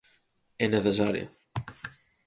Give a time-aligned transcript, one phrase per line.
[0.63, 1.27] E necesaria.